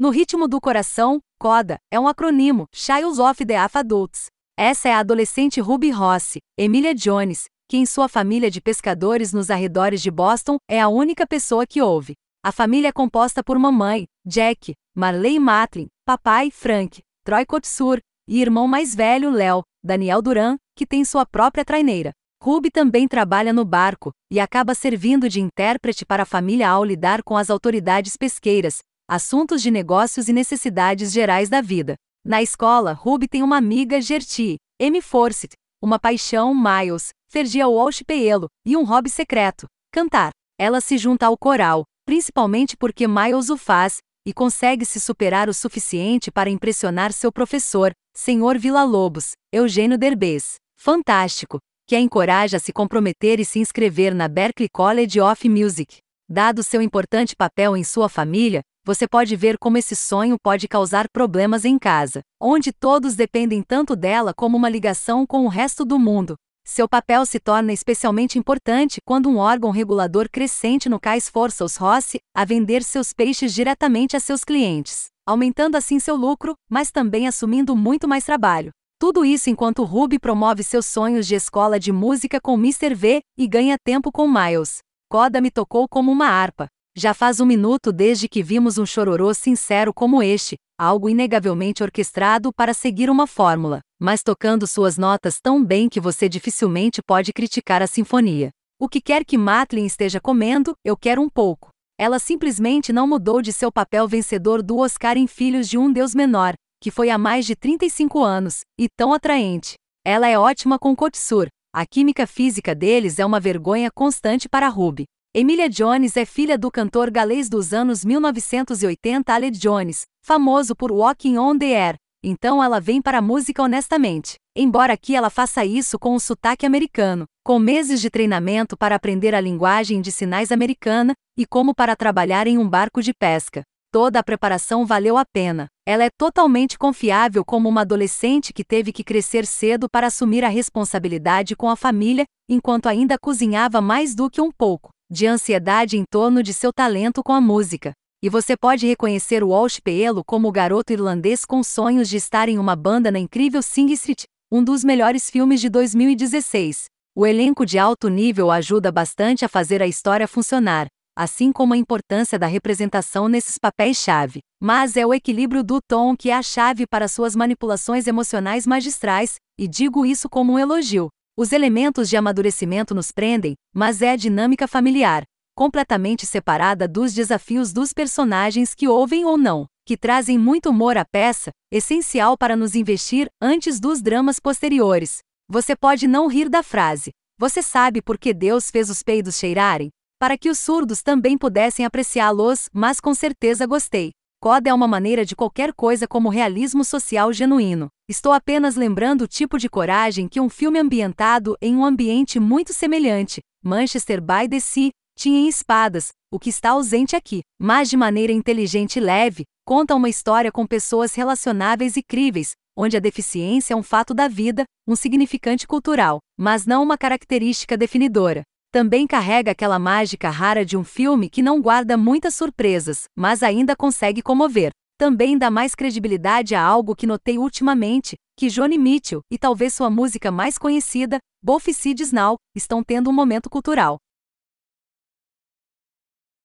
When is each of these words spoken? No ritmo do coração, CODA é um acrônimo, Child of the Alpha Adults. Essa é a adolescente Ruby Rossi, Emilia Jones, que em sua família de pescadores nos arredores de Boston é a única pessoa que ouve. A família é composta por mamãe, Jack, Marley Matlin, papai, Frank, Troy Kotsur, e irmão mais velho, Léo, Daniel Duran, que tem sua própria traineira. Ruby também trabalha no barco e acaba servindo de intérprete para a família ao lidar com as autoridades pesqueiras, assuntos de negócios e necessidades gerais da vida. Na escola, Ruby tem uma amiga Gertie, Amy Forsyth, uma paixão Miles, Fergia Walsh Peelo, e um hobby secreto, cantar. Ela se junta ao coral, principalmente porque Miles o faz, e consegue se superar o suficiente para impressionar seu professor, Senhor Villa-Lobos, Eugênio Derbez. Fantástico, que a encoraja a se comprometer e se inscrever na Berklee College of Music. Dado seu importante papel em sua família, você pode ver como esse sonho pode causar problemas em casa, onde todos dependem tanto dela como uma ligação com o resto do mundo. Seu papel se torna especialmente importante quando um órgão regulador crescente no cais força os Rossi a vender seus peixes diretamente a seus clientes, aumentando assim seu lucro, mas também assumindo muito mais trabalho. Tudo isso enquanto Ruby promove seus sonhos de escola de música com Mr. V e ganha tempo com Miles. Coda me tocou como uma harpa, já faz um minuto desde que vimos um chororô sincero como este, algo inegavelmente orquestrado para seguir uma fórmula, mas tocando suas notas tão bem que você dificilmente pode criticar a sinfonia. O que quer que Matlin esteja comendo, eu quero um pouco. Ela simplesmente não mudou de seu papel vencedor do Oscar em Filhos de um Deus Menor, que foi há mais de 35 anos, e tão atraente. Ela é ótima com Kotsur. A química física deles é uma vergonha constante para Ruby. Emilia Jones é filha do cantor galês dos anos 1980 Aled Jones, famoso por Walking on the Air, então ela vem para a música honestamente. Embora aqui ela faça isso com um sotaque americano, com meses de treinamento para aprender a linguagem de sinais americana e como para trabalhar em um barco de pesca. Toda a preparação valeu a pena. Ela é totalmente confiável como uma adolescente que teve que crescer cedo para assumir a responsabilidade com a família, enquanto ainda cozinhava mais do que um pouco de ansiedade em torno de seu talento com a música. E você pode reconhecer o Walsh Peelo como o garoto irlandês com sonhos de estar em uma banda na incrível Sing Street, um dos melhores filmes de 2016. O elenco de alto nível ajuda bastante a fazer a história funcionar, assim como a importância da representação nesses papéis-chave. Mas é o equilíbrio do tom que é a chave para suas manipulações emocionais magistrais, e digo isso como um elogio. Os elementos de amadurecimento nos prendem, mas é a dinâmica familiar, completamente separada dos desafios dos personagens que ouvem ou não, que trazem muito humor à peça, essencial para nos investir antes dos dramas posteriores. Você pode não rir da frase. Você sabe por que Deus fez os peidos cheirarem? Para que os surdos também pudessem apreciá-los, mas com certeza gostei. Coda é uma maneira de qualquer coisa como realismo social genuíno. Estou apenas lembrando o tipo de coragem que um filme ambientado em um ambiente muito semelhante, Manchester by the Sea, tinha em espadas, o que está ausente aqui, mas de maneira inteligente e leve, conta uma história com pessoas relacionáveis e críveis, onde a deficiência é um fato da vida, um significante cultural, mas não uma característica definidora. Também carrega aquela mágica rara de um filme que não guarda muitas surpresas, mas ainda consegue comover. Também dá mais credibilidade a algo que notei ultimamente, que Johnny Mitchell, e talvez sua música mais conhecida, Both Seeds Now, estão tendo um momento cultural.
No 0.00 0.08
ritmo 0.08 0.48
do 0.48 0.58
coração, 0.62 1.20
CODA 1.38 1.78
é 1.92 2.00
um 2.00 2.08
acrônimo, 2.08 2.64
Child 2.72 3.20
of 3.20 3.44
the 3.44 3.54
Alpha 3.54 3.80
Adults. 3.80 4.28
Essa 4.58 4.88
é 4.88 4.94
a 4.94 5.00
adolescente 5.00 5.60
Ruby 5.60 5.90
Rossi, 5.90 6.38
Emilia 6.58 6.94
Jones, 6.94 7.44
que 7.68 7.76
em 7.76 7.84
sua 7.84 8.08
família 8.08 8.50
de 8.50 8.62
pescadores 8.62 9.34
nos 9.34 9.50
arredores 9.50 10.00
de 10.00 10.10
Boston 10.10 10.56
é 10.66 10.80
a 10.80 10.88
única 10.88 11.26
pessoa 11.26 11.66
que 11.66 11.82
ouve. 11.82 12.14
A 12.42 12.50
família 12.50 12.88
é 12.88 12.92
composta 12.92 13.44
por 13.44 13.58
mamãe, 13.58 14.06
Jack, 14.24 14.72
Marley 14.96 15.38
Matlin, 15.38 15.86
papai, 16.06 16.50
Frank, 16.50 17.02
Troy 17.22 17.44
Kotsur, 17.44 17.98
e 18.26 18.40
irmão 18.40 18.66
mais 18.66 18.94
velho, 18.94 19.30
Léo, 19.30 19.62
Daniel 19.84 20.22
Duran, 20.22 20.56
que 20.74 20.86
tem 20.86 21.04
sua 21.04 21.26
própria 21.26 21.62
traineira. 21.62 22.12
Ruby 22.42 22.70
também 22.70 23.06
trabalha 23.06 23.52
no 23.52 23.66
barco 23.66 24.12
e 24.32 24.40
acaba 24.40 24.74
servindo 24.74 25.28
de 25.28 25.42
intérprete 25.42 26.06
para 26.06 26.22
a 26.22 26.26
família 26.26 26.70
ao 26.70 26.82
lidar 26.82 27.22
com 27.22 27.36
as 27.36 27.50
autoridades 27.50 28.16
pesqueiras, 28.16 28.78
assuntos 29.10 29.60
de 29.60 29.72
negócios 29.72 30.28
e 30.28 30.32
necessidades 30.32 31.10
gerais 31.10 31.48
da 31.48 31.60
vida. 31.60 31.96
Na 32.24 32.40
escola, 32.40 32.92
Ruby 32.92 33.26
tem 33.26 33.42
uma 33.42 33.56
amiga 33.56 34.00
Gertie, 34.00 34.54
Amy 34.80 35.02
Forsyth, 35.02 35.54
uma 35.82 35.98
paixão 35.98 36.54
Miles, 36.54 37.08
Fergia 37.28 37.66
Walsh 37.66 38.04
Peelo, 38.06 38.46
e 38.64 38.76
um 38.76 38.84
hobby 38.84 39.10
secreto, 39.10 39.66
cantar. 39.92 40.30
Ela 40.56 40.80
se 40.80 40.96
junta 40.96 41.26
ao 41.26 41.36
coral, 41.36 41.82
principalmente 42.04 42.76
porque 42.76 43.08
Miles 43.08 43.50
o 43.50 43.56
faz, 43.56 43.96
e 44.24 44.32
consegue 44.32 44.84
se 44.84 45.00
superar 45.00 45.48
o 45.48 45.54
suficiente 45.54 46.30
para 46.30 46.48
impressionar 46.48 47.12
seu 47.12 47.32
professor, 47.32 47.90
Senhor 48.16 48.58
Villa-Lobos, 48.58 49.32
Eugênio 49.52 49.98
Derbez. 49.98 50.54
Fantástico, 50.78 51.58
que 51.84 51.96
a 51.96 52.00
encoraja 52.00 52.58
a 52.58 52.60
se 52.60 52.72
comprometer 52.72 53.40
e 53.40 53.44
se 53.44 53.58
inscrever 53.58 54.14
na 54.14 54.28
Berklee 54.28 54.68
College 54.72 55.20
of 55.20 55.48
Music. 55.48 55.96
Dado 56.28 56.62
seu 56.62 56.80
importante 56.80 57.34
papel 57.34 57.76
em 57.76 57.82
sua 57.82 58.08
família, 58.08 58.60
você 58.84 59.06
pode 59.06 59.36
ver 59.36 59.58
como 59.58 59.76
esse 59.76 59.94
sonho 59.94 60.36
pode 60.42 60.66
causar 60.66 61.08
problemas 61.08 61.64
em 61.64 61.78
casa, 61.78 62.22
onde 62.40 62.72
todos 62.72 63.14
dependem 63.14 63.62
tanto 63.62 63.94
dela 63.94 64.32
como 64.34 64.56
uma 64.56 64.68
ligação 64.68 65.26
com 65.26 65.44
o 65.44 65.48
resto 65.48 65.84
do 65.84 65.98
mundo. 65.98 66.34
Seu 66.64 66.88
papel 66.88 67.26
se 67.26 67.38
torna 67.38 67.72
especialmente 67.72 68.38
importante 68.38 69.00
quando 69.04 69.28
um 69.28 69.36
órgão 69.36 69.70
regulador 69.70 70.28
crescente 70.30 70.88
no 70.88 70.98
cais 70.98 71.28
força 71.28 71.64
os 71.64 71.76
Rossi 71.76 72.18
a 72.34 72.44
vender 72.44 72.82
seus 72.82 73.12
peixes 73.12 73.52
diretamente 73.52 74.16
a 74.16 74.20
seus 74.20 74.44
clientes, 74.44 75.06
aumentando 75.26 75.76
assim 75.76 75.98
seu 75.98 76.16
lucro, 76.16 76.54
mas 76.70 76.90
também 76.90 77.26
assumindo 77.28 77.76
muito 77.76 78.08
mais 78.08 78.24
trabalho. 78.24 78.70
Tudo 78.98 79.24
isso 79.24 79.50
enquanto 79.50 79.84
Ruby 79.84 80.18
promove 80.18 80.62
seus 80.62 80.86
sonhos 80.86 81.26
de 81.26 81.34
escola 81.34 81.78
de 81.78 81.92
música 81.92 82.40
com 82.40 82.54
Mr. 82.54 82.94
V 82.94 83.20
e 83.36 83.46
ganha 83.46 83.76
tempo 83.82 84.12
com 84.12 84.28
Miles. 84.28 84.78
Coda 85.08 85.40
me 85.40 85.50
tocou 85.50 85.88
como 85.88 86.12
uma 86.12 86.26
harpa, 86.26 86.68
já 86.96 87.14
faz 87.14 87.40
um 87.40 87.46
minuto 87.46 87.92
desde 87.92 88.28
que 88.28 88.42
vimos 88.42 88.76
um 88.76 88.84
chororô 88.84 89.32
sincero 89.32 89.94
como 89.94 90.22
este, 90.22 90.56
algo 90.78 91.08
inegavelmente 91.08 91.82
orquestrado 91.82 92.52
para 92.52 92.74
seguir 92.74 93.08
uma 93.08 93.26
fórmula, 93.26 93.80
mas 93.98 94.22
tocando 94.22 94.66
suas 94.66 94.98
notas 94.98 95.40
tão 95.40 95.64
bem 95.64 95.88
que 95.88 96.00
você 96.00 96.28
dificilmente 96.28 97.00
pode 97.02 97.32
criticar 97.32 97.80
a 97.80 97.86
sinfonia. 97.86 98.50
O 98.78 98.88
que 98.88 99.00
quer 99.00 99.24
que 99.24 99.38
Matlin 99.38 99.86
esteja 99.86 100.20
comendo, 100.20 100.74
eu 100.84 100.96
quero 100.96 101.22
um 101.22 101.28
pouco. 101.28 101.68
Ela 101.98 102.18
simplesmente 102.18 102.92
não 102.92 103.06
mudou 103.06 103.40
de 103.40 103.52
seu 103.52 103.70
papel 103.70 104.08
vencedor 104.08 104.62
do 104.62 104.78
Oscar 104.78 105.16
em 105.16 105.26
Filhos 105.26 105.68
de 105.68 105.78
um 105.78 105.92
Deus 105.92 106.14
Menor, 106.14 106.54
que 106.82 106.90
foi 106.90 107.10
há 107.10 107.18
mais 107.18 107.46
de 107.46 107.54
35 107.54 108.22
anos, 108.22 108.60
e 108.78 108.88
tão 108.88 109.12
atraente. 109.12 109.74
Ela 110.04 110.28
é 110.28 110.38
ótima 110.38 110.78
com 110.78 110.96
Kotsur. 110.96 111.46
A 111.72 111.86
química 111.86 112.26
física 112.26 112.74
deles 112.74 113.18
é 113.18 113.24
uma 113.24 113.38
vergonha 113.38 113.90
constante 113.94 114.48
para 114.48 114.68
Ruby. 114.68 115.04
Emilia 115.32 115.68
Jones 115.68 116.16
é 116.16 116.24
filha 116.24 116.58
do 116.58 116.72
cantor 116.72 117.08
galês 117.08 117.48
dos 117.48 117.72
anos 117.72 118.04
1980 118.04 119.32
Aled 119.32 119.56
Jones, 119.56 120.02
famoso 120.26 120.74
por 120.74 120.90
Walking 120.90 121.38
on 121.38 121.56
the 121.56 121.66
Air, 121.66 121.94
então 122.20 122.60
ela 122.60 122.80
vem 122.80 123.00
para 123.00 123.18
a 123.18 123.22
música 123.22 123.62
honestamente. 123.62 124.34
Embora 124.56 124.92
aqui 124.92 125.14
ela 125.14 125.30
faça 125.30 125.64
isso 125.64 126.00
com 126.00 126.16
um 126.16 126.18
sotaque 126.18 126.66
americano, 126.66 127.26
com 127.44 127.60
meses 127.60 128.00
de 128.00 128.10
treinamento 128.10 128.76
para 128.76 128.96
aprender 128.96 129.32
a 129.32 129.40
linguagem 129.40 130.00
de 130.00 130.10
sinais 130.10 130.50
americana 130.50 131.12
e 131.38 131.46
como 131.46 131.76
para 131.76 131.94
trabalhar 131.94 132.48
em 132.48 132.58
um 132.58 132.68
barco 132.68 133.00
de 133.00 133.14
pesca. 133.14 133.62
Toda 133.92 134.18
a 134.18 134.24
preparação 134.24 134.84
valeu 134.84 135.16
a 135.16 135.24
pena. 135.24 135.68
Ela 135.86 136.02
é 136.02 136.10
totalmente 136.10 136.76
confiável 136.76 137.44
como 137.44 137.68
uma 137.68 137.82
adolescente 137.82 138.52
que 138.52 138.64
teve 138.64 138.92
que 138.92 139.04
crescer 139.04 139.46
cedo 139.46 139.88
para 139.88 140.08
assumir 140.08 140.44
a 140.44 140.48
responsabilidade 140.48 141.54
com 141.54 141.70
a 141.70 141.76
família, 141.76 142.24
enquanto 142.48 142.88
ainda 142.88 143.16
cozinhava 143.16 143.80
mais 143.80 144.12
do 144.12 144.28
que 144.28 144.40
um 144.40 144.50
pouco 144.50 144.90
de 145.10 145.26
ansiedade 145.26 145.98
em 145.98 146.04
torno 146.08 146.40
de 146.40 146.54
seu 146.54 146.72
talento 146.72 147.20
com 147.22 147.32
a 147.32 147.40
música. 147.40 147.92
E 148.22 148.28
você 148.28 148.56
pode 148.56 148.86
reconhecer 148.86 149.42
o 149.42 149.48
Walsh 149.48 149.80
Peelo 149.80 150.22
como 150.24 150.46
o 150.46 150.52
garoto 150.52 150.92
irlandês 150.92 151.44
com 151.44 151.64
sonhos 151.64 152.08
de 152.08 152.16
estar 152.16 152.48
em 152.48 152.58
uma 152.58 152.76
banda 152.76 153.10
na 153.10 153.18
incrível 153.18 153.60
Sing 153.60 153.90
Street, 153.92 154.24
um 154.52 154.62
dos 154.62 154.84
melhores 154.84 155.28
filmes 155.28 155.60
de 155.60 155.68
2016. 155.68 156.84
O 157.16 157.26
elenco 157.26 157.66
de 157.66 157.78
alto 157.78 158.08
nível 158.08 158.52
ajuda 158.52 158.92
bastante 158.92 159.44
a 159.44 159.48
fazer 159.48 159.82
a 159.82 159.86
história 159.86 160.28
funcionar, 160.28 160.86
assim 161.16 161.50
como 161.50 161.74
a 161.74 161.76
importância 161.76 162.38
da 162.38 162.46
representação 162.46 163.28
nesses 163.28 163.58
papéis-chave. 163.58 164.40
Mas 164.62 164.96
é 164.96 165.04
o 165.04 165.12
equilíbrio 165.12 165.64
do 165.64 165.80
tom 165.80 166.14
que 166.16 166.30
é 166.30 166.34
a 166.34 166.42
chave 166.42 166.86
para 166.86 167.08
suas 167.08 167.34
manipulações 167.34 168.06
emocionais 168.06 168.64
magistrais, 168.66 169.36
e 169.58 169.66
digo 169.66 170.06
isso 170.06 170.28
como 170.28 170.52
um 170.52 170.58
elogio. 170.58 171.08
Os 171.40 171.52
elementos 171.52 172.10
de 172.10 172.18
amadurecimento 172.18 172.94
nos 172.94 173.10
prendem, 173.10 173.54
mas 173.74 174.02
é 174.02 174.10
a 174.10 174.16
dinâmica 174.16 174.68
familiar, 174.68 175.22
completamente 175.56 176.26
separada 176.26 176.86
dos 176.86 177.14
desafios 177.14 177.72
dos 177.72 177.94
personagens 177.94 178.74
que 178.74 178.86
ouvem 178.86 179.24
ou 179.24 179.38
não, 179.38 179.64
que 179.86 179.96
trazem 179.96 180.36
muito 180.36 180.68
humor 180.68 180.98
à 180.98 181.04
peça, 181.10 181.50
essencial 181.72 182.36
para 182.36 182.54
nos 182.54 182.74
investir 182.74 183.26
antes 183.40 183.80
dos 183.80 184.02
dramas 184.02 184.38
posteriores. 184.38 185.20
Você 185.48 185.74
pode 185.74 186.06
não 186.06 186.26
rir 186.26 186.50
da 186.50 186.62
frase. 186.62 187.10
Você 187.38 187.62
sabe 187.62 188.02
por 188.02 188.18
que 188.18 188.34
Deus 188.34 188.70
fez 188.70 188.90
os 188.90 189.02
peidos 189.02 189.38
cheirarem? 189.38 189.88
Para 190.18 190.36
que 190.36 190.50
os 190.50 190.58
surdos 190.58 191.02
também 191.02 191.38
pudessem 191.38 191.86
apreciá-los, 191.86 192.68
mas 192.70 193.00
com 193.00 193.14
certeza 193.14 193.64
gostei. 193.64 194.10
Coda 194.42 194.68
é 194.68 194.74
uma 194.74 194.86
maneira 194.86 195.24
de 195.24 195.34
qualquer 195.34 195.72
coisa 195.72 196.06
como 196.06 196.28
realismo 196.28 196.84
social 196.84 197.32
genuíno. 197.32 197.88
Estou 198.10 198.32
apenas 198.32 198.74
lembrando 198.74 199.22
o 199.22 199.28
tipo 199.28 199.56
de 199.56 199.68
coragem 199.68 200.26
que 200.26 200.40
um 200.40 200.48
filme 200.48 200.80
ambientado 200.80 201.56
em 201.62 201.76
um 201.76 201.84
ambiente 201.84 202.40
muito 202.40 202.72
semelhante, 202.72 203.40
Manchester 203.62 204.20
by 204.20 204.48
the 204.50 204.58
Sea, 204.58 204.90
tinha 205.16 205.38
em 205.38 205.46
espadas, 205.46 206.08
o 206.28 206.36
que 206.36 206.50
está 206.50 206.70
ausente 206.70 207.14
aqui, 207.14 207.42
mas 207.56 207.88
de 207.88 207.96
maneira 207.96 208.32
inteligente 208.32 208.96
e 208.96 209.00
leve, 209.00 209.44
conta 209.64 209.94
uma 209.94 210.08
história 210.08 210.50
com 210.50 210.66
pessoas 210.66 211.14
relacionáveis 211.14 211.96
e 211.96 212.02
críveis, 212.02 212.50
onde 212.76 212.96
a 212.96 213.00
deficiência 213.00 213.74
é 213.74 213.76
um 213.76 213.82
fato 213.82 214.12
da 214.12 214.26
vida, 214.26 214.64
um 214.88 214.96
significante 214.96 215.64
cultural, 215.64 216.18
mas 216.36 216.66
não 216.66 216.82
uma 216.82 216.98
característica 216.98 217.76
definidora. 217.76 218.42
Também 218.72 219.06
carrega 219.06 219.52
aquela 219.52 219.78
mágica 219.78 220.30
rara 220.30 220.64
de 220.64 220.76
um 220.76 220.82
filme 220.82 221.30
que 221.30 221.42
não 221.42 221.62
guarda 221.62 221.96
muitas 221.96 222.34
surpresas, 222.34 223.04
mas 223.16 223.44
ainda 223.44 223.76
consegue 223.76 224.20
comover. 224.20 224.72
Também 225.00 225.38
dá 225.38 225.50
mais 225.50 225.74
credibilidade 225.74 226.54
a 226.54 226.62
algo 226.62 226.94
que 226.94 227.06
notei 227.06 227.38
ultimamente, 227.38 228.16
que 228.36 228.48
Johnny 228.48 228.76
Mitchell, 228.76 229.22
e 229.32 229.38
talvez 229.38 229.72
sua 229.72 229.88
música 229.88 230.30
mais 230.30 230.58
conhecida, 230.58 231.16
Both 231.42 231.72
Seeds 231.72 232.12
Now, 232.12 232.36
estão 232.54 232.84
tendo 232.84 233.08
um 233.08 233.12
momento 233.14 233.48
cultural. 233.48 233.96